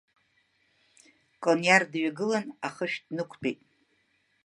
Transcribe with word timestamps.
Кониар 1.43 1.83
дҩагылан, 1.91 2.47
ахышә 2.67 2.97
днықәтәеит. 3.05 3.59